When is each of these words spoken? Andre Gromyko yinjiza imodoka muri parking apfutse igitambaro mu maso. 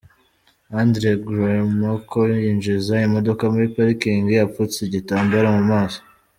Andre 0.79 1.09
Gromyko 1.25 2.21
yinjiza 2.43 2.93
imodoka 3.07 3.43
muri 3.53 3.65
parking 3.75 4.25
apfutse 4.45 4.77
igitambaro 4.83 5.47
mu 5.57 5.63
maso. 5.73 5.99